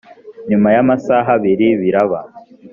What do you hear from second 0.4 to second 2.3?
nyuma y’amasaha abiri biraba